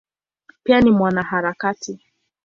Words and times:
Pia 0.63 0.81
ni 0.81 0.91
mwanaharakati. 0.91 1.99